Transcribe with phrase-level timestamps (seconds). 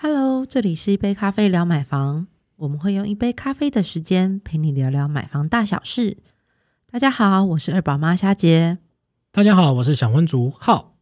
[0.00, 6.18] Hello，这里是一杯咖啡聊买房，我们会用一杯咖啡的时间陪你聊聊买房大小事。
[6.88, 8.78] 大家好，我是二宝妈虾姐。
[9.32, 10.94] 大家好，我是小婚族浩。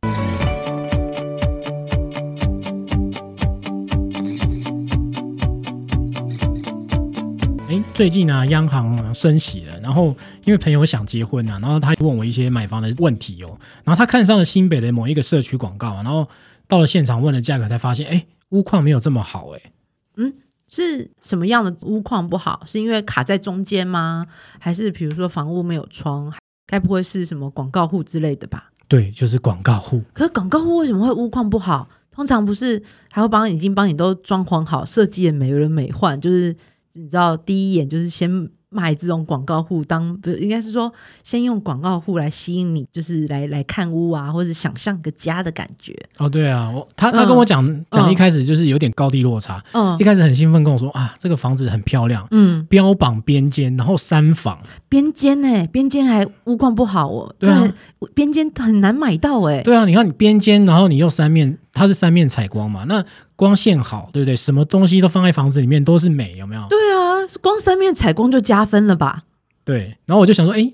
[7.69, 10.17] 哎，最近呢，央行升息了，然后
[10.47, 16.27] 因为朋友想结婚啊，然后他问我一些买房的问题哦，然后他看上了新北的某一个社区广告，然后
[16.67, 19.73] 到了现场问了价格，才发现，哎，屋况没有这么好，哎，
[20.17, 20.33] 嗯，
[20.69, 22.63] 是什么样的屋况不好？
[22.67, 24.27] 是因为卡在中间吗？
[24.59, 26.33] 还是比如说房屋没有窗？
[26.67, 28.73] 该不会是什么广告户之类的吧？
[28.89, 30.03] 对，就是广告户。
[30.13, 31.89] 可是广告户为什么会屋况不好？
[32.11, 36.57] 通常不是还会帮已经帮你都装潢好、设计的美轮美奂，就是。
[36.99, 38.51] 你知道，第一眼就是先。
[38.71, 45.97] 买这种广告户当不应该是说先用广告户来吸引你，就是来来看屋啊，或者想象个家的感觉。
[46.19, 49.63] 哦，对啊，我他他跟我讲讲一开始就是有点高低落差。
[49.73, 54.59] 嗯，一开始很兴奋跟我说啊，这个房子很漂亮，嗯，标榜边间，然后三房
[54.89, 57.35] 边间呢，边间还屋况不好哦。
[57.39, 57.73] 对啊，
[58.15, 59.63] 边间很难买到哎。
[59.63, 63.05] 对啊，你看你边间，然后你又三面，它是三面采光嘛，那
[63.37, 64.35] 光线好，对不对？
[64.35, 66.67] 什么东西都放在房子里面都是美，有没有？
[66.71, 67.05] 对啊。
[67.43, 69.25] 光三面采光就加分了吧？
[69.65, 70.73] 对，然后我就想说，哎，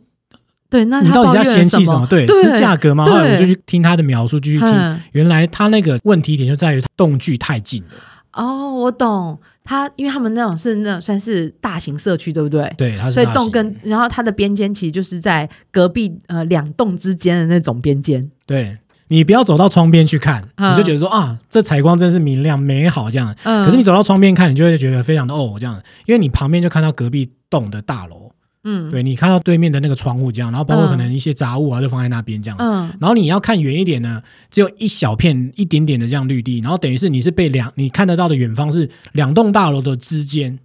[0.68, 2.06] 对，那你到底在嫌弃什么？
[2.06, 3.06] 对，是价格吗？
[3.06, 7.88] 后来我就去听他的描述，继续听，原来他那个问题点就在于动距太近了。
[8.34, 12.70] 哦，我懂，他因为他们那种是那种算是大型社区，对不对？
[12.76, 18.30] 对，所以栋跟然后它的边间其实就是在隔壁呃两栋之间的那种边间。
[18.46, 18.76] 对。
[19.12, 23.34] 你不要走到窗边去看，你就觉得说啊，这采光真是明亮美好这样。
[23.44, 28.32] 可是你走到窗边看，你就会觉得非常的哦这样，因为你旁边就看到隔壁栋的大楼，
[28.64, 32.56] 嗯，对你看到对面的那个窗户这样，然后包括可能一些杂物啊，就放在那边这样。
[32.58, 40.58] 嗯，然后你要看远一点呢，只有一小片一点点的这样绿地，然后等于是你是被两你看得到的远方是两栋大楼的之间。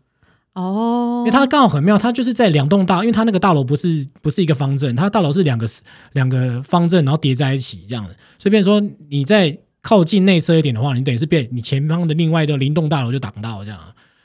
[0.58, 5.68] 哦，因为它刚好很妙，它就是在两栋大，因为它那个大楼不是不是一个方正，它大楼是两个
[6.14, 8.16] 两个方正，然后叠在一起这样的。
[8.40, 13.80] 所以，变说你在靠近内侧一点的话，你等于是被你前方的另外一个灵动大楼就挡到这样。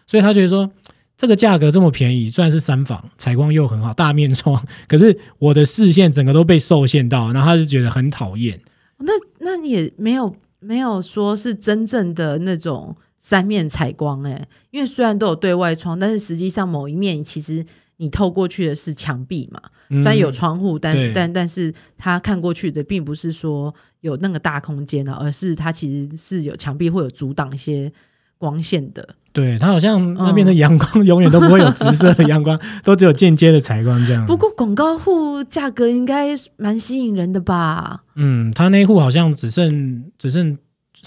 [0.07, 0.71] 所以他觉得说
[1.19, 8.59] 这个价格这么便宜，虽然是三房，采光又很好，大面窗，可是我的视线整个都被受限到，然后他就觉得很讨厌。
[9.01, 12.97] 那那也没有没有说是真正的那种。
[13.25, 17.65] 三面采光，哎，因为虽然都有对外窗，但是实际上某一面其实
[17.99, 19.63] 你透过去的是墙壁嘛。
[19.89, 27.93] 虽然有窗户，但但但是它看过去的并不是说有那个大空间啊，而是它其实是有墙壁会有阻挡一些
[28.39, 29.09] 光线的。
[29.33, 34.27] 对，它好像那边的阳光永远都不会有直射的阳光，都只有间接的采光这样。
[34.27, 38.03] 不过广告户价格应该蛮吸引人的吧？
[38.17, 40.59] 嗯，他那户好像只剩只剩。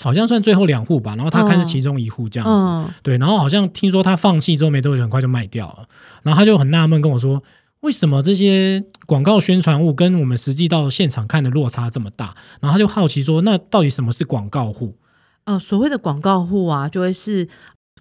[0.02, 5.88] 好像算最后两户吧，然后他看是其中一户这样子，对，然后好像听说他放弃之后没多久，很快就卖掉了，
[6.24, 7.42] 然后他就很纳闷跟我说，
[7.80, 12.36] 为什么这些广告宣传物跟我们实际到现场看的落差这么大？
[12.60, 14.96] 然后他就好奇说，那到底什么是广告户？
[15.46, 17.48] 呃，所谓的广告户啊，就会是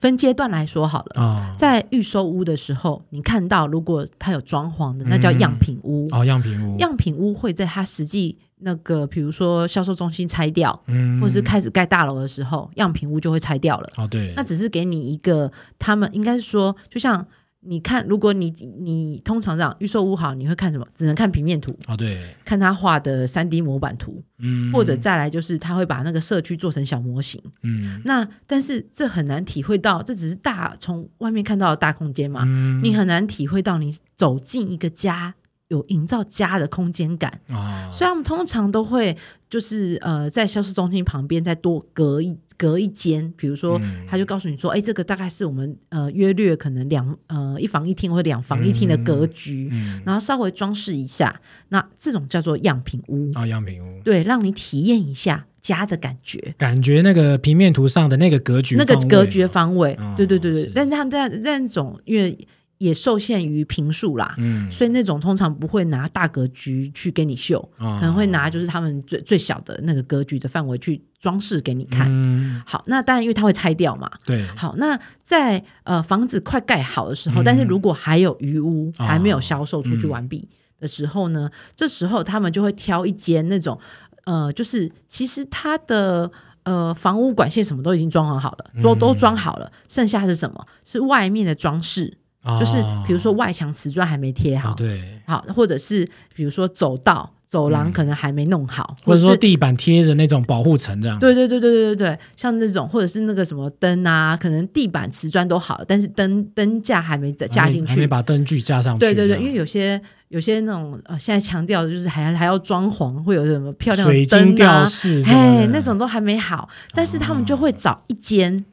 [0.00, 6.08] 分阶段来说好了，在预售屋的时候，你看到如果它有装潢的，那叫样品屋。
[6.10, 8.38] 哦，样品屋，样品屋会在它实际。
[8.64, 13.90] 那个，比如说销售中心拆掉，嗯，或者是开始盖大楼的时候，样品屋就会拆掉了。
[13.98, 17.26] 哦，对，那只是给你一个，他们应该是说，就像
[17.60, 20.86] 你看，如果你你通常这样预售屋好，你会看什么？
[20.94, 21.78] 只能看平面图。
[21.86, 32.44] 哦，对，看他画的三 D 模板图，嗯，或者再来就是他会把那个社区做成小模型，嗯，那但是这很难体会到，这只是大从外面看到的大空间嘛，
[32.82, 35.34] 你很难体会到你走进一个家。
[35.68, 37.40] 有营造家的空间感。
[37.48, 39.16] 啊，所以他们通常都会
[39.48, 49.70] 就是呃，在销售中心旁边再多隔一隔一间，比如说他就告诉你说，哎，这个大概是我们呃约略可能两呃一房一厅或两房一厅的格局，
[50.04, 62.36] 然后稍微装饰一下，那这种叫做样品屋啊，样品屋，对，让你体验一下家的感觉，感觉那个平面图上的那个格局，那个格局方位，对对对对，但他但那种因为。
[62.78, 72.64] 也受限于平数啦，嗯，所以那种通常不会拿大格局去给你秀，可能会拿就是他们最最小的那个格局的范围去装饰给你看。
[72.66, 74.44] 好，那当然因为它会拆掉嘛，对。
[74.56, 80.46] 好，那在呃房子快盖好的时候，但是如果还有余屋还没有销售出去完毕
[80.80, 83.78] 的时候呢，这时候他们就会挑一间那种
[84.24, 86.30] 呃，就是其实它的
[86.64, 90.66] 呃房屋管线什么都已经装很好了，都都装好了，剩下是什么？
[90.84, 92.18] 是外面的装饰。
[92.58, 92.76] 就是
[93.06, 101.18] 比如说外墙瓷砖还没贴好，对，好，或者是比如说走道，走廊可能还没弄好，或者说地板贴着那种保护层这样。
[101.18, 109.00] 对对对对对对对，像那种或者是那个什么灯啊，可能地板瓷砖都好了，但是灯灯架还没架进去，还没把灯具架上去。
[109.00, 109.98] 对对对，因为有些
[110.28, 114.84] 有些那种呃，现在强调的就是还还要装潢，会有什么漂亮的灯啊，
[115.26, 118.64] 哎，那种都还没好，但是他们就会找一间。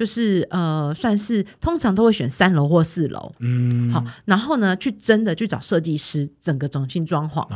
[0.00, 7.46] 就是呃，算是通常都会选三楼或四楼，嗯，好，然后呢，去真的去找设计师，整个重新装潢。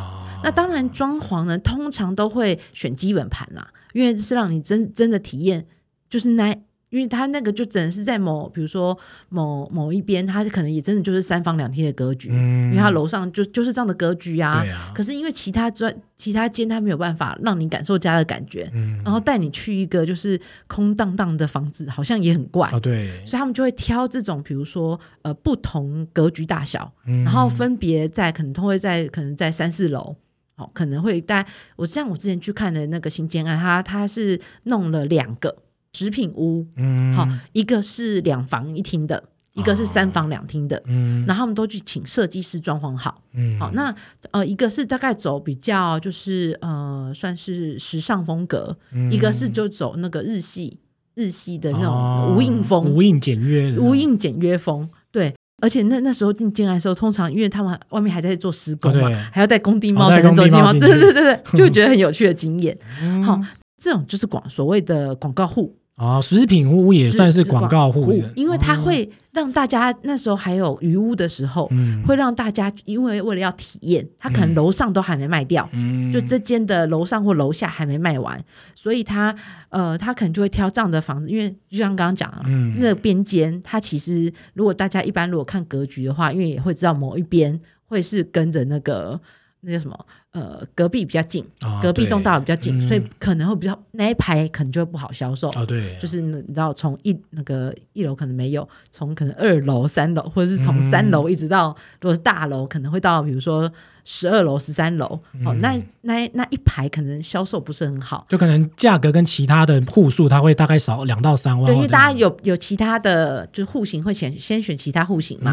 [0.42, 5.66] 那当然，装潢呢，通常都会选基本盘啦，因为是让你真真的体验，
[6.10, 6.54] 就是那。
[6.94, 8.96] 因为他那个就只能是在某，比如说
[9.28, 14.64] 某某一边，他可能也真的就是三房两厅的格局，因为他楼上就就是这样的格局啊。
[14.94, 18.70] 可是因为其他专其他间他没有办法让你感受家的感觉，
[19.04, 22.70] 然后带你去一个就是空荡荡的房子，好像也很怪。
[22.80, 30.14] 对，所以他们就会挑这种，比如说呃不同格局大小，然后分别在可能都会在可能在三四楼，
[30.54, 31.44] 好可能会带
[31.74, 35.56] 我像我之前去看的那个新建案，他他是弄了两个。
[35.94, 39.22] 食品屋，嗯，好，一个是两房一厅的，
[39.54, 43.94] 一个是三房两厅的，嗯，然后他们都去请设计师装潢好，嗯，好，那
[44.32, 48.76] 呃，一个是大概走比较就是呃，算是时尚风格，
[49.10, 50.76] 一个是就走那个日系
[51.14, 55.32] 日系的那种无印风，无印简约，无印简约风，对，
[55.62, 62.76] 而且那那时候进进来的时候，通常因为他们外面还在做施工嘛，还要戴工地帽才能走进嘛，对对对对，就会觉得很有趣的经验，
[63.24, 63.40] 好，
[63.80, 65.76] 这种就是广所谓的广告户。
[65.96, 71.70] 啊，食品屋也算是广告户，因为它会让大家那时候还有余屋的时候，
[72.04, 75.68] 会让大家因为为了要体验，它可能楼上都还没卖掉，
[76.12, 78.42] 就这间的楼上或楼下还没卖完，
[78.74, 79.32] 所以他
[79.68, 82.42] 呃，他可能就会挑这样的房子，因为就像刚刚讲了，
[82.78, 89.20] 那边间它其实如果大家一般如果看格局的话，因为也会知道某一边会是跟着那个。
[89.66, 89.98] 那叫什么？
[90.34, 91.44] 呃，隔壁比较近，
[91.80, 95.48] 隔壁栋大楼比较近，所以可能会比较那一排可能就会不好销售。
[95.50, 101.68] 啊，对，就是你知道，从一那个一楼可能没有，从可能二楼、三楼，或者是从三楼一直到
[102.00, 103.70] 如果是大楼，可能会到比如说。
[104.06, 105.06] 十二楼、十三楼，
[105.46, 111.72] 哦，那那那一排可能销售不是很好，就可能价格跟其他的户数，它会大概少两到三万。
[111.72, 115.52] 对，因为大家有有其他的，就是户型会选先选其他户型嘛，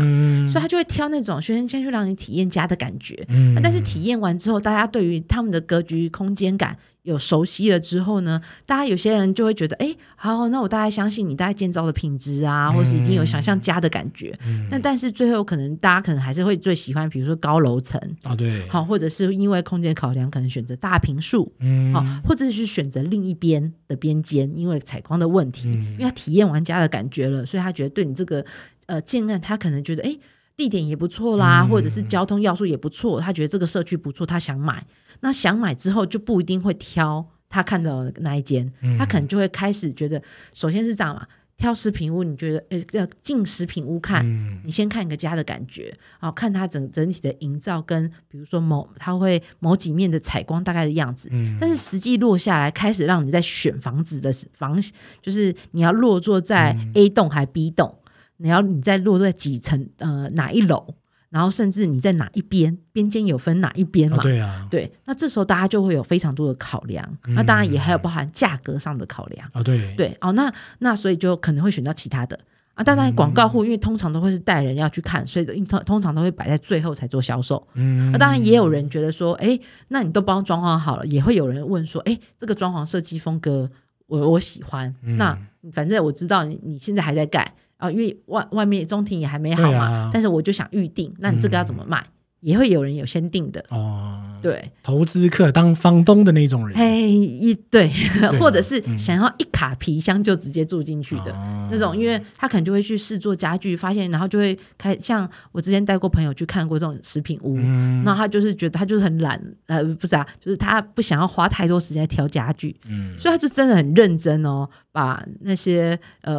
[0.49, 3.25] 所以他就会挑那种先先去让你体验家的感觉。
[3.29, 6.77] 嗯，但是体验完之后，大家对于他们的格局空间感。
[7.03, 14.38] 有熟悉了之后呢，大家有些人就会觉得，哎，好，那我大概相信你大概建造的品质啊，或是已经有想象家的感觉。
[14.69, 18.00] 那但是最后可能大家可能还是会最喜欢，比如说高楼层。
[18.21, 28.45] 啊，对，好，或者是因为空间考量，可能选择大平数，嗯，好，或者是选择另一边的边间，因为采光的问题，因为他体验完家的感觉了，所以他觉得对你这个
[28.85, 30.15] 呃建案，他可能觉得，哎，
[30.61, 34.85] 地点也不错啦，或者是交通要素也不错，他觉得这个社区不错，他想买。
[35.21, 40.21] 那想买之后就不一定会挑他看到的那一间，他可能就会开始觉得，
[40.53, 41.25] 首先是这样嘛，
[41.57, 44.23] 挑食品屋，你觉得呃要进食品屋看，
[44.63, 45.85] 你先看一个家的感觉，
[46.19, 51.27] 然后看它整整体的营造跟比如说某它会某几面的采光大概的样子，
[51.59, 54.79] 但是实际落下来开始让你在选房子的房，
[55.23, 57.95] 就是你要落座在 A 栋还 B 栋，
[58.41, 60.95] 你要你在落在几层呃哪一楼？
[61.29, 64.17] 然后甚至你在哪一边边间有分哪一边嘛？
[64.21, 69.63] 对啊，对，那这时候大家就会有非常多的考量，那当然也还有包含价格上的考量啊。
[69.63, 72.38] 对对哦，那那所以就可能会选到其他的
[72.73, 72.83] 啊。
[72.83, 77.65] 当然广告户因为通常都会是带人要去看，所以通通常都会摆在最后才做销售。
[77.75, 79.57] 嗯，那当然也有人觉得说，哎，
[79.88, 83.71] 那你都帮装潢好了，也会有人问说，哎，这个装潢设计风格
[84.07, 85.38] 我我喜欢，那
[85.71, 87.53] 反正我知道你你现在还在盖。
[87.81, 92.05] 啊，因为外外面中庭也还没好嘛，但是我就想预定，那你这个要怎么卖？
[92.41, 93.63] 也会有人有先定的。
[93.69, 97.91] 哦，对，投资客当房东的那种人，嘿，一对，
[98.39, 101.31] 或者是想要一卡皮箱就直接住进去的
[101.69, 107.57] 那种，因为他可能就会去试做家具，发现然后就会开，像我之前带过朋友去看过这种食品屋，
[108.03, 114.67] 那他就是觉得他就是很懒，呃，不是啊，就是他不想要花太多时间挑家具，嗯，所以他就真的很认真哦。
[114.93, 116.36] 把那些呃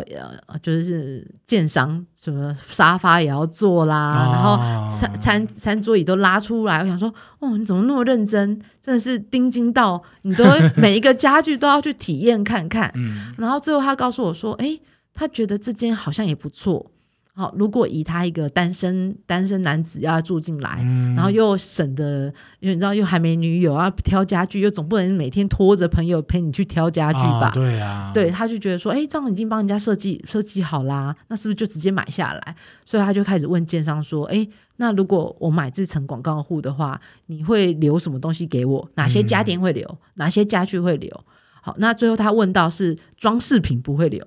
[0.46, 4.58] 呃，就是建商什么沙发也要做啦，然后
[4.94, 6.80] 餐餐餐桌椅都拉出来。
[6.80, 8.58] 我想说，哦，你怎么那么认真？
[8.80, 10.44] 真的是盯紧到你都
[10.76, 12.90] 每一个家具都要去体验看看。
[13.36, 14.78] 然后最后他告诉我说，哎，
[15.12, 16.90] 他觉得这间好像也不错。
[17.34, 20.82] 好，如果以他一个单身单身男子要住进来，
[21.16, 22.26] 然后又省得，
[22.60, 27.50] 因为你知道又还没女友，要挑家具，又总不能每天拖着朋友陪你去挑家具吧？
[27.54, 32.54] 对啊，对，他就觉得说，哎，这样已经帮人家设计设计好啦，那是不是就直接买下来？
[32.84, 34.46] 所以他就开始问建商说，哎，
[34.76, 38.86] 那如果我买这层广告户的话，你会留什么东西给我？
[38.96, 39.98] 哪些家电会留？
[40.16, 41.24] 哪些家具会留？
[41.62, 44.22] 好，那最后他问到是装饰品不会留。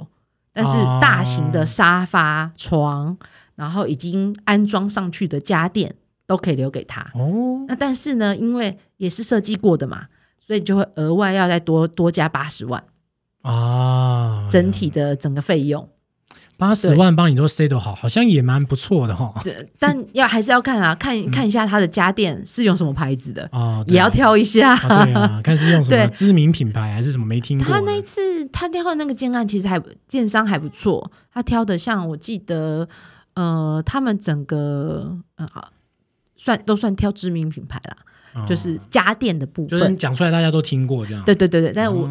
[0.56, 0.72] 但是
[1.02, 3.18] 大型的沙发、床，
[3.56, 5.94] 然后已经安装上去的家电
[6.26, 7.02] 都可以留给他。
[7.14, 10.08] 哦，那但是呢，因为也是设计过的嘛，
[10.40, 12.82] 所以就会额外要再多多加八十万
[13.42, 15.90] 啊，整体的整个费用。
[16.58, 19.34] 八十万帮你都 set 好，好像也蛮不错的哈。
[19.44, 24.76] 对，但 要还是要看啊，看看一下他的家电是用什么牌子的啊，也要挑一下。
[24.78, 27.68] 对啊， 看是用什么知名品牌还是什么没听过。
[27.68, 32.88] 他那一次他挑的那个建案其实还建商还不错，他挑的像我记得，
[33.34, 35.48] 呃，他们整个呃
[36.38, 37.98] 算都算挑知名品牌啦。
[38.48, 41.24] 就是家电的部分，讲出来大家都听过这样。
[41.24, 42.10] 对对对对，但是我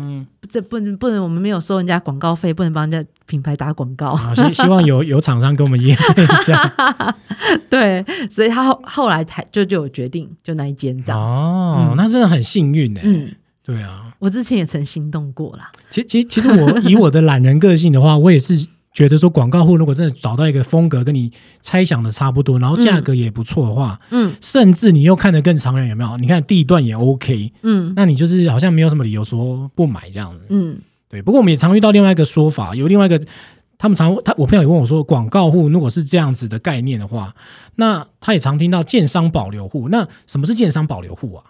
[0.49, 4.17] 这不能不能，我们没有收人家广告费，不能帮人家品牌打广告。
[4.35, 7.15] 希希望有 有厂商跟我们验一下。
[7.69, 11.37] 对，所以他后后来才就就有决定，就那一间这样子。
[11.37, 13.01] 哦，那真的很幸运呢。
[13.03, 13.31] 嗯，
[13.65, 15.71] 对啊，我之前也曾心动过啦。
[15.91, 18.67] 其其其实我以我的懒人个性的话，我也是。
[18.95, 26.17] 觉得说广告户如果真的找到一个风格跟你猜想的差不多，然后价格也不错的话，嗯，甚至你又看得更长远，有没有？
[26.17, 31.21] 你看地段也 OK，嗯，那你就是好像没有什么理由说不买这样子，嗯，对。
[31.21, 33.21] 不过我们也常遇到另外一个说法，有另外一个，
[33.77, 37.35] 他们常他我朋友也问我说，广告户如果是这样子的概念的话，
[37.75, 41.45] 那他也常听到建商保留户，那什么是建商保留户啊？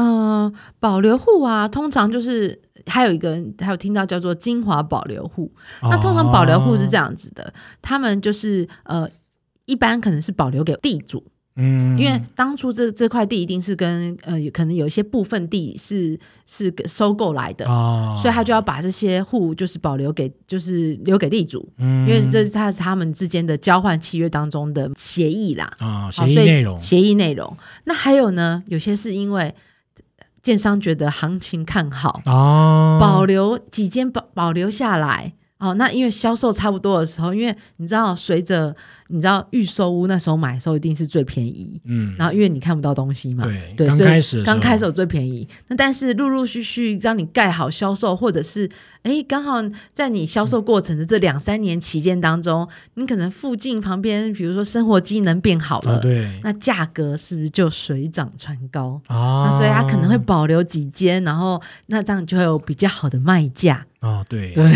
[0.00, 5.50] 嗯，保留户啊，通常就是还有一个，还有听到叫做精华保留户。
[5.82, 7.52] 那通常保留户是这样子的，
[7.82, 9.08] 他们就是呃，
[9.64, 11.24] 一般可能是保留给地主，
[11.56, 27.56] 嗯，因为当初这这块地一定是跟呃，可能有一些部分地是是收购来的，哦所以他就要把这些户就是保留给，就是留给地主，嗯，因为这是他他们之间的交换契约当中的协议啦，啊，协议内容，协议内容。
[27.82, 29.52] 那还有呢，有些是因为。
[30.48, 35.74] 建商觉得行情看好哦，保留几间保保留下来哦。
[35.74, 38.74] 那因为销售差不多的时候，因为你知道，随着
[39.08, 43.44] 你知道预售屋那时候买的时候一定是最便宜，嗯，然后因为你看不到东西嘛，
[43.76, 45.48] 对，刚开始刚开始最便宜。
[45.68, 48.68] 那但是陆陆续续让你盖好销售，或者是。
[49.04, 49.54] 哎，刚好
[49.94, 59.46] 在你销售过程的这两三年期间当中，你可能附近旁边，比如说生活机能变好了，对，那价格是不是就水涨船高啊？
[59.48, 64.22] 那所以它可能会保留几间，然后那这样就会有比较好的卖价哦。
[64.28, 64.74] 对对，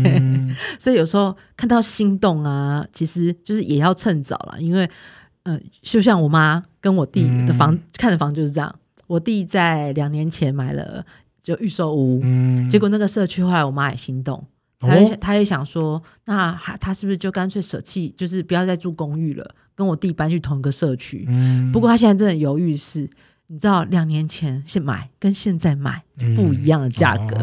[0.78, 4.88] 所以有时候看到心动啊，其实就是也要趁早了，因为
[5.44, 8.74] 嗯，就像我妈跟我弟的房看的房就是这样，
[9.06, 11.04] 我弟在两年前买了。
[11.44, 12.22] 就预售屋，
[12.70, 14.42] 结果那个社区后来我妈也心动，
[14.78, 21.28] 她也她也想说，那他他是不是就干脆舍弃，就是不要再住公寓了，跟我弟搬去同一个社区。
[21.70, 23.06] 不过他现在真的犹豫，是
[23.48, 26.02] 你知道，两年前现买跟现在买
[26.34, 27.36] 不一样的价格，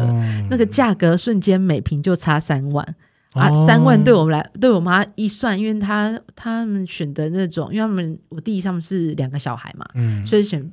[0.50, 2.96] 那个价格瞬间每平就差三万
[3.34, 3.50] 啊！
[3.66, 9.86] 三万对我们来，对我妈一算，因为她他们选的那种，因为他们我弟他们是两个小孩嘛，
[10.26, 10.70] 所以选。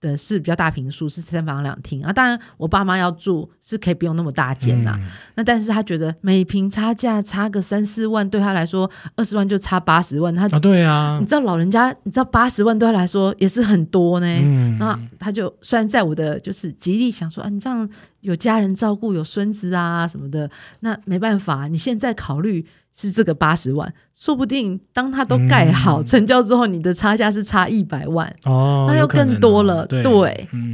[0.00, 2.12] 的是比较大平数，是三房两厅啊。
[2.12, 4.98] 当然，我爸妈要住是可以不用那么大间呐。
[5.34, 10.34] 那但是他觉得每平差价差个三四万，对他来说二十万就差八十万。
[10.34, 14.76] 他啊，对啊，你知道老人家，你知道八十万对他来说也是很多呢。
[14.78, 17.88] 那他就虽然在我的就是极力想说啊，你这样
[18.20, 20.50] 有家人照顾，有孙子啊什么的，
[20.80, 22.64] 那没办法，你现在考虑。
[23.00, 29.86] 是这个八十万，说不定当它都盖好成交之后，你的差价是差一百万哦，那又更多了。
[29.86, 30.02] 对，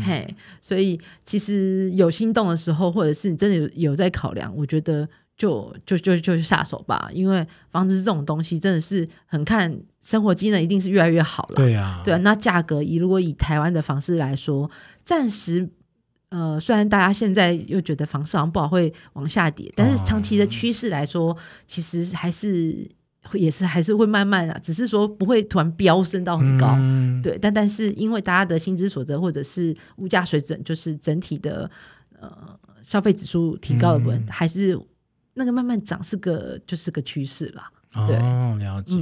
[0.02, 11.56] 嘿，所以其实有心动的时候，或者是你真的有有在考量，我觉得就就就就下手吧，因为房子这种东西真的是很看生活机能，一定是越来越好了。
[11.56, 14.70] 对呀，对啊，那价格以如果以台湾的房市来说，
[15.02, 15.68] 暂时。
[16.34, 21.36] 呃，虽然大家现在又觉得房市好像不好会往下跌，但是长期的趋势来说，
[21.68, 22.84] 其实还是
[23.34, 26.76] 也是还是会慢慢啊，只是说不会突然飙升到很高，
[27.22, 27.38] 对。
[27.38, 31.70] 但但是因为大家的薪资所得或者是物价水准，就是整体的
[32.18, 34.76] 呃消费指数提高的部分，还是
[35.34, 37.70] 那个慢慢涨是个就是个趋势啦。
[37.94, 39.00] 哦，了解。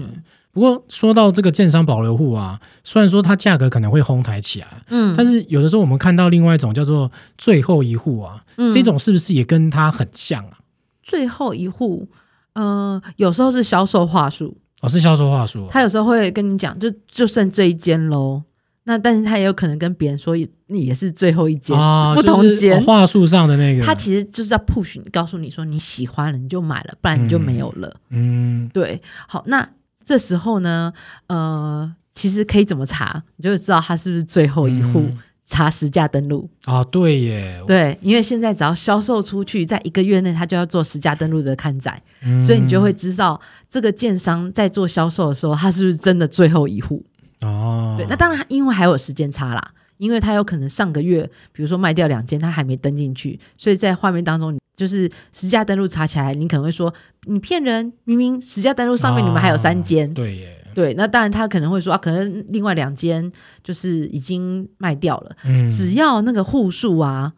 [0.52, 10.59] 不过说到这个建商保留户啊，虽然说它价格可能会哄抬起来，嗯，但是有的时候我们看到另外一种叫做最后一户啊，嗯这种是不是也跟它很像啊？
[11.02, 12.06] 最后一户，
[12.54, 15.66] 嗯，有时候是销售话术哦，是销售话术。
[15.71, 18.42] 他有时候会跟你讲，就就剩这一间喽。
[18.85, 21.76] 那但是他也有可能跟别人说，你也是最后一间，
[22.14, 22.82] 不同间。
[22.82, 27.94] 话术上的那个，他其实就是要 push 你，告诉你说你喜欢了，你就买了，不然你就没有了。
[28.11, 29.00] 嗯，对。
[29.28, 29.68] 好，那
[30.04, 30.92] 这时候呢，
[31.26, 35.09] 呃，其实可以怎么查，你就知道他是不是最后一户。
[35.44, 36.49] 查实价登录。
[36.64, 42.00] 啊，对耶，对，因为现在只要销售出去，在一个月内他就要做实价登录的刊载，
[42.40, 47.04] 所以你就会知道这个建商在做销售的时候，他是不是真的最后一户。
[47.42, 47.94] 哦。
[47.99, 56.93] 对，那当然，因为还有时间差啦，因为他有可能上个月，比如说卖掉两间，他还没登进去，所以在画面当中，就是实价登录查起来，你可能会说
[57.26, 60.59] 你骗人，明明实价登录上面你们还有三间，对耶。
[60.75, 63.31] 对，那当然他可能会说啊，可能另外两间
[63.62, 65.37] 就是已经卖掉了。
[65.45, 67.35] 嗯，只要那个户数啊，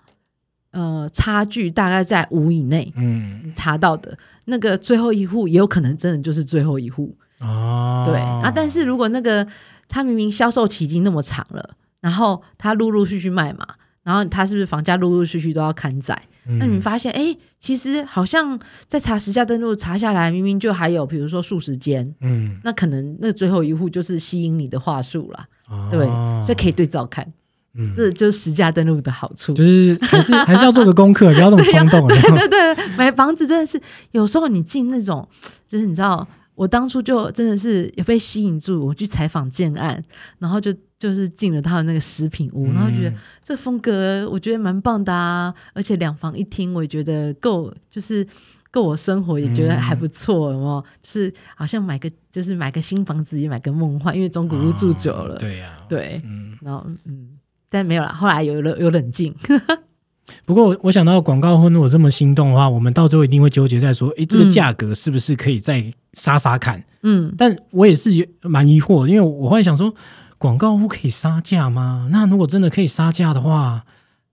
[0.70, 8.04] 呃，差距大概在五以内，嗯，查到的那个最后一户也有可能真的就是最后一户哦。
[8.06, 9.44] 对啊，但是如果那个
[9.88, 13.66] 他明明销售期已经那么长了，然后他陆陆续续卖嘛，
[14.04, 16.00] 然后他是不是房价陆陆续续都要看
[16.46, 16.52] 载？
[16.58, 25.44] 那你们发现，哎，其实好像在查实价登录查下来，明明就还有，比如说数十间，嗯，那可能那最后一户就是吸引你的话术了，
[25.90, 26.06] 对，
[26.42, 27.26] 所以可以对照看，
[27.74, 33.80] 嗯，这就是实价登录的好处，就是还是还是要做个功课， 不要这么冲动，对对对，买房子真的是
[34.12, 35.28] 有时候你进那种，
[35.66, 36.26] 就是你知道。
[36.56, 40.00] 我当初就真的是有被吸引住，我去采访建案，
[40.38, 40.72] 然后就
[41.04, 48.26] 就是进了他的那个食品屋，然后觉得这风格我觉得蛮棒的啊，而且两房一厅我也觉得够，就是
[48.70, 57.28] 够我生活，也觉得还不错哦，就是好像买个就是买个新房子也买个梦幻，因为中古屋住久了，对呀，对，嗯，然后嗯，
[57.68, 59.34] 但没有了，后来有了有冷静。
[60.46, 65.84] 不过我想到广告婚如果这么心动的话，我们到最后一定会纠结在说，哎，这个价格是不是可以再
[66.14, 66.82] 杀杀看？
[67.02, 69.94] 嗯，但我也是蛮疑惑，因为我后来想说，
[70.38, 72.08] 广告屋可以杀价吗？
[72.10, 73.84] 那如果真的可以杀价的话，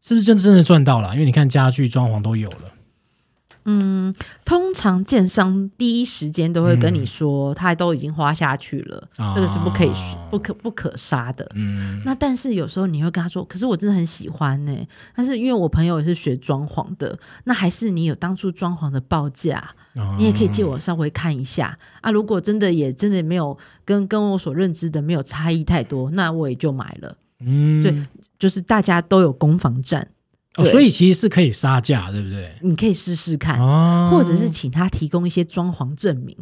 [0.01, 1.13] 是不是真真的赚到了？
[1.13, 2.71] 因为你看家具装潢都有了。
[3.65, 4.13] 嗯，
[4.43, 9.91] 通常建商第一时间都会跟你说，他都已经花下去了，这个是不可以、
[10.29, 11.49] 不可、不可杀的。
[11.55, 14.75] 嗯，那但是有时候你会跟他说，可是我真的很喜欢呢。
[15.15, 19.69] 但是因为我朋友也是学装潢的，那还是你有当初装潢的报价，
[20.17, 22.09] 你也可以借我稍微看一下啊。
[22.09, 27.15] 如果真的也真的没有跟跟我所认知的没有差异太多，那我也就买了。
[27.39, 27.95] 嗯，对，
[28.39, 30.07] 就是大家都有攻防战。
[30.57, 32.55] 哦，所以其实是可以杀价，对不对？
[32.61, 33.59] 你可以试试看，
[34.09, 36.35] 或者是请他提供一些装潢证明，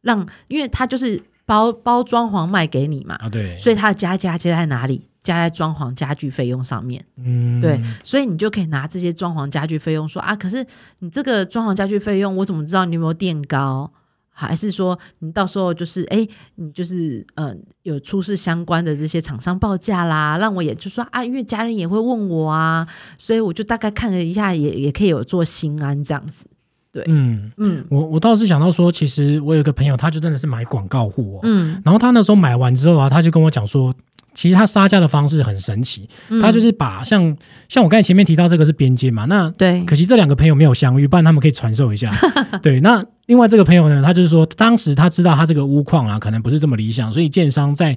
[0.00, 5.08] 让因为他就是包包装潢卖给你嘛，啊对，所以他的加价加在哪里？
[5.22, 10.66] 加在装潢家具费用上面，嗯，对，所以你就可以拿这些装潢家具费用说啊，可是
[10.98, 13.88] 你这个装潢家具费用，我怎么知道你有没有垫高？
[14.34, 22.86] 还是说你到时候就是哎，你就是呃有出示相关的这些厂商报价啦，让我也就说啊，因为家人也会问我啊，
[23.18, 26.46] 所以我就大概看了一下，也也可以有做心安这样子。
[26.90, 33.94] 对，嗯嗯，我我倒是想到说，其实我有个朋友，他就真的是买广告户哦，嗯，然后他那时候买完之后啊，他就跟我讲说。
[34.34, 36.08] 其实他杀价的方式很神奇，
[36.40, 37.36] 他就是把像
[37.68, 42.12] 像我刚才前面提到这个是边界嘛，那对，可惜这两个朋友没有相遇，不然他们可以传授一下。
[42.62, 47.96] 对，那另外这个朋友呢，他就是说当时他知道他这个钨矿啊，可能不是这么理想，所以建商在。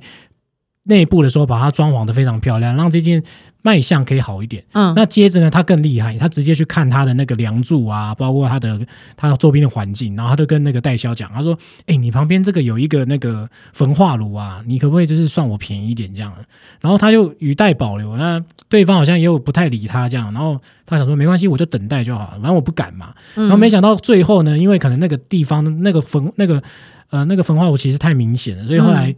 [0.86, 3.22] 内部的时候把它装潢的非常漂亮，让这件
[3.62, 4.64] 卖相可以好一点。
[4.74, 8.80] 嗯，那接着呢，他更厉害，他直接去看他的那个梁柱啊，包括他的
[9.18, 16.32] 他周边的环境，然后他就跟那个代销讲，他说：“哎，你旁边这个有一个那个焚化炉啊，你可不可以就是算我便宜一点这样？”
[16.80, 23.12] 然后他就语带保留，那对方好像也有不太理他这样，然后他想说没关系，我就等待就好，反正我不敢嘛。
[23.34, 26.62] 然后没想到最后呢，因为可能那个地方那个焚那个
[27.10, 29.16] 呃那个焚化炉其实太明显了，所以后来。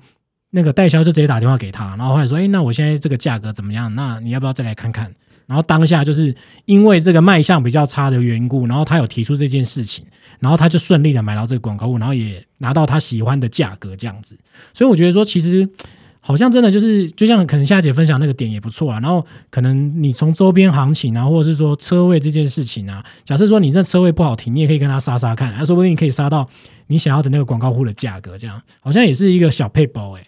[0.51, 3.93] 那个代销就直接打电话给他，然后后来说：“哎，那我现在这个价格怎么样？
[3.95, 5.13] 那你要不要再来看看？”
[5.45, 10.05] 然后当下就是因为这个卖相比较差的缘故，然后他有提出这件事情，
[10.39, 14.38] 然后他就顺利的买到这个广告物，然后也拿到他喜欢的价格这样子。
[14.73, 15.69] 所以我觉得说，其实
[16.19, 18.99] 好像真的就是，就像可能夏姐分享那个点也不错啊。
[18.99, 26.45] 然后可能你从周边行情啊，或者是说车位这件事情啊，假设说你这车位不好停，你也可以跟他杀杀看，他说不定你可以杀到
[26.88, 30.25] 你想要的那个广告户的价格，这样好像也是一个小配包哎。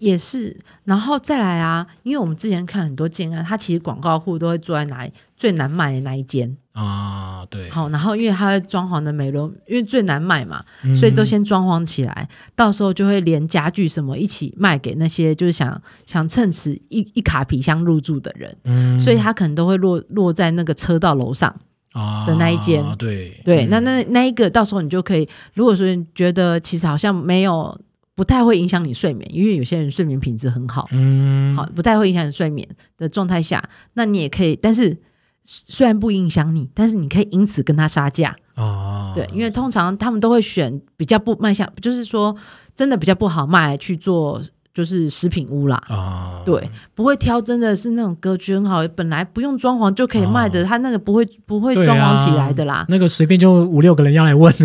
[0.00, 6.56] 也是，然后再来啊，因为我们之前看很多建案，它其实广告户都会坐在哪里最难买的那一间。
[6.72, 7.68] 啊，对。
[7.68, 10.64] 好，然后因为它装潢的美容，因为最难卖嘛，
[10.98, 21.54] 所以都先装潢起来，到时候就会连家具什么一起卖给那些就是想想趁此一一卡皮箱入住的人，嗯，所以他可能都会落落在那个车道楼上
[21.92, 23.38] 啊的那一间，对。
[23.44, 27.78] 对，那那那一个到时候你就可以，如果说觉得其实好像没有。
[28.20, 34.94] 不太会影响你睡眠，因为有些人睡眠品质很好，嗯，好，不太会影响你睡眠的状态下，那你也可以，但是
[35.46, 38.36] 虽然不影响你，但是你可以因此跟他杀价。
[38.56, 42.36] 哦，对，因为通常他们都会选比较不卖相，就是说
[42.74, 44.42] 真的比较不好卖去做。
[44.72, 54.54] 就是食品屋啦，啊，对，不会挑，真的是那种格局很好，本来不用装潢就可以卖的，他那个不会不会装潢起来的啦，那个随便就五六个人要来问，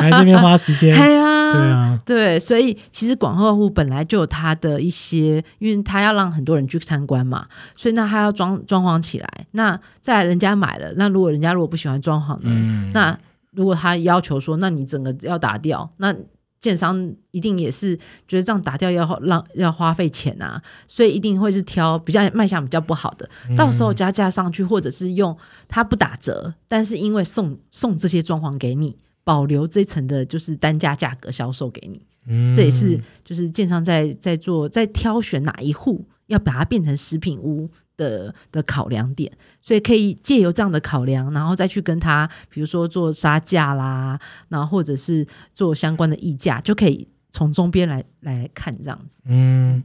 [0.00, 13.18] 来这边花时间， 对啊，对啊，对，所以其实广客户本来就有他的一些，因为他要让很多人去参观嘛，所以那他要装装潢起来，那再来人家买了，那如果人家如果不喜欢装潢呢，那
[13.50, 16.14] 如果他要求说，那你整个要打掉，那。
[16.60, 25.36] 建商一定也是觉得这样打掉要让要花费钱啊，所以一定会是挑比较卖相比较不好的，到时候加价上去，或者是用
[25.68, 37.70] 它不打折，但是因为送送这些装潢给你，保留这层的就是单价价格销售给你，这也是就是建商在在做在挑选哪一户要把它变成食品屋。
[37.96, 39.30] 的的考量点，
[39.62, 49.22] 所以可以借由这样的考量，然后再去跟他，比如说做杀价啦，然后或者是做相关的议价，就可以从中边来来看这样子。
[49.26, 49.82] 嗯，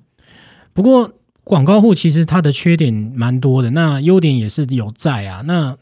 [0.74, 1.12] 不过
[1.44, 5.42] 广告户其实它的缺点蛮多的，那优点也是有在啊。
[5.46, 5.78] 那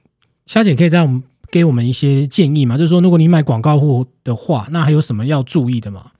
[0.45, 2.77] 夏姐可以在我们给我们一些建议嘛？
[2.77, 6.11] 就是说，如果你买广告户的话，那还有什么要注意的吗？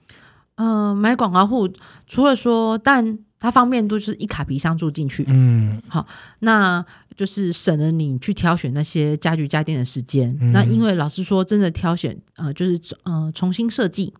[0.56, 1.70] 嗯，买广告户
[2.06, 6.06] 除了说，但它方便度就是一卡皮箱住进去，嗯，好，
[6.40, 6.84] 那
[7.16, 10.36] 就是省了你去挑选那些家具家电的时间。
[10.52, 14.12] 那因为老实说，真的挑选，呃，就是呃重新设计。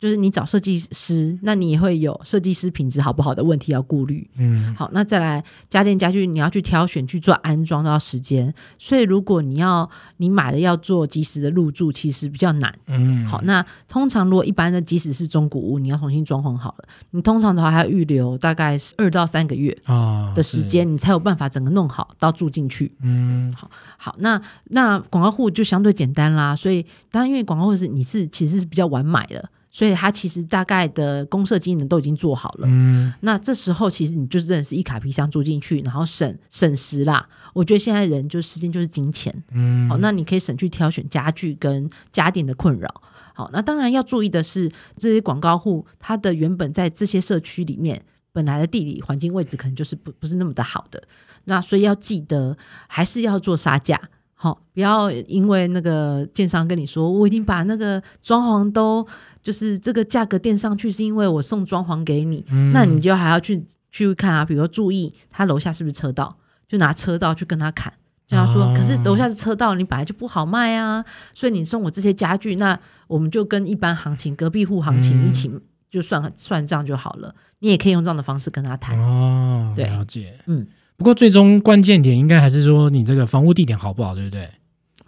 [0.00, 4.26] 就是你找设计师，那你也会有设计师品质好不好的问题要顾虑。
[4.38, 12.74] 嗯，好，那再来家电家具，你要去挑选去做安装都要时间，所以如果你要你买了要做及时的入住，其实比较难。
[12.86, 22.90] 嗯，好，那通常如果一般的即使是中古屋，你要重新装潢好了，你通常的话还要预留大概二到三个月啊的时间，你才有办法整个弄好到住进去。
[23.02, 29.50] 嗯，好，好，那那广告户就相对简单啦，所以当然因为广告户是你是其实是比较晚买了。
[29.70, 37.28] 所以它其实大概的公社机能都已经做好了，嗯，那这时候其实你就是真的是一卡皮箱住进去，然后省省时啦。
[37.52, 43.02] 我觉得现在人就时间就是金钱，嗯，好，那你可以省去挑选家具跟家电的困扰。
[43.32, 48.02] 好，那当然要注意的是，这些广告户它的原本在这些社区里面
[48.32, 51.02] 本来的地理环境位置可能就是不不是那么的好的，
[51.44, 52.56] 那所以要记得
[52.88, 54.00] 还是要做杀价。
[54.42, 59.06] 好，不要因为那个建商跟你说，我已经把那个装潢都
[59.42, 66.34] 就是这个价格垫上去，是因为我送装潢给你，那你就还要去去看啊，比如说注意他楼下是不是车道，
[66.66, 67.92] 就拿车道去跟他砍，
[68.30, 75.52] 跟他说，可是楼下是车道，你本来就不好卖啊，所以你送我这些家具，那我们就跟一般行情、隔壁户行情一起
[75.90, 78.98] 就算算账就好了，你也可以用这样的方式跟他谈。
[78.98, 80.66] 哦，了解，嗯。
[81.00, 84.50] 不过，最终关键点应该还是说你这个房屋地点好不好，对不对？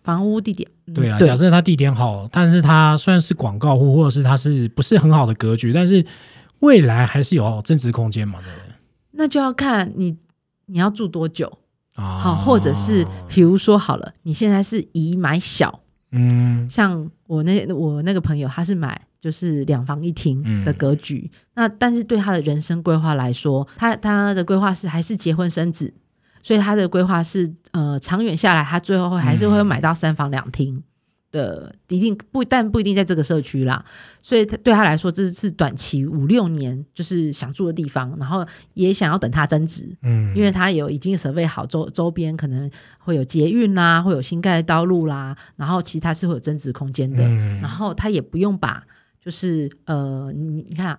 [0.03, 1.19] 房屋地点，对啊。
[1.19, 6.03] 假设它地点好，但是它虽然是广告户，或者是它是不是很好的格局，但是
[6.61, 8.39] 未来还是有增值空间嘛？
[8.41, 8.75] 对不对？
[9.11, 10.17] 那就要看你
[10.65, 11.53] 你要住多久
[11.97, 12.19] 啊？
[12.19, 15.81] 好，或者是比如说好了，你现在是以买小，
[16.13, 18.99] 嗯，像我那我那个朋友，他是买。
[19.23, 25.95] 就是两房一厅的格局，那但是对他的人生规划来说，他他的规划是还是结婚生子，
[26.43, 30.83] 所以他的规划是呃长远下来，他最后会还是会买到三房两厅。
[31.31, 33.83] 的一定不但不一定在这个社区啦，
[34.21, 47.27] 所以他对他来说这是短期五六年就是想住的地方，然后也想要等它增值，嗯，因为他有已经准备好周周边可能会有捷运啦，会有新盖的道路啦，然后其他是会有增值空间的，
[47.63, 48.85] 然后他也不用把
[49.25, 50.99] 就是呃你你看，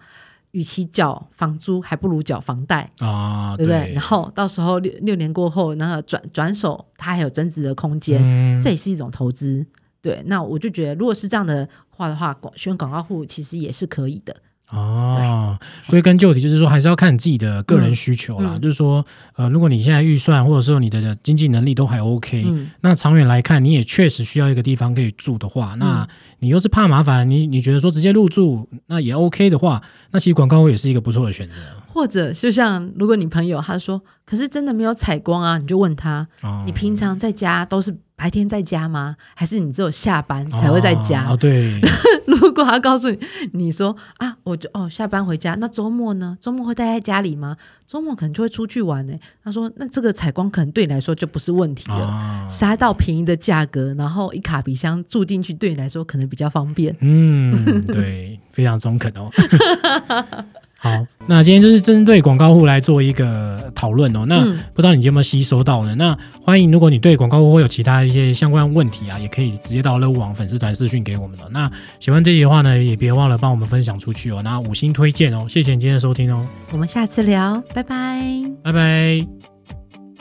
[0.52, 3.94] 与其缴房租还不如缴房贷啊，对不对？
[3.94, 8.22] 然后到时候六六年过后，然后转转手它还有增值的空间，
[8.62, 9.66] 这也是一种投资。
[10.02, 14.36] 对，那我就觉得，如果是这样的话的话，广选广告户其实也是可以的。
[14.74, 15.58] 哦，
[15.88, 18.58] 归根究底就是说，还是要看你自己的个人需求啦。
[18.60, 19.06] 就是说，
[19.36, 22.46] 呃，如果你现在预算或者说你的经济能力都还 OK，
[22.82, 26.08] 那长远来看，你也确实需要一个地方可以住的话，那
[26.40, 29.82] 你又是怕麻烦，你你觉得说直接入住那也 OK 的话，
[30.12, 31.56] 那其实广告户也是一个不错的选择。
[31.88, 36.28] 或者就像如果你朋友他说，可是真的没有采光啊，你就问他，
[36.66, 39.16] 你平常在家都是白天在家吗？
[39.36, 41.26] 还是你只有下班才会在家？
[41.30, 41.80] 哦，对。
[42.26, 43.20] 如果他告诉你，
[43.54, 46.38] 你说啊，我就哦，下班回家，那周末呢？
[46.40, 47.58] 周末会待在家里吗？
[47.86, 49.14] 周末可能就会出去玩呢。
[49.44, 56.96] 他说，那这个采光可能对你来说就不是问题了，杀到便宜的价格，然后一卡比箱住进去，对你来说可能比较方便。
[57.02, 59.30] 嗯，对，非常中肯哦。
[60.84, 64.26] 好，那今天就是针对广告户来做一个讨论哦。
[64.28, 64.44] 那
[64.74, 65.96] 不知道你有没有吸收到呢？
[65.96, 71.44] 那欢迎，如果你对广告户会有其他一些相关问题啊，也可以直接到乐屋网粉丝团私讯给我们哦。
[71.52, 74.42] 那喜欢这集的话呢，也别忘了帮我们分享出去哦。
[74.44, 76.46] 那五星推荐哦，谢谢你今天的收听哦。
[76.72, 78.22] 我们下次聊，拜拜，
[78.62, 79.43] 拜拜。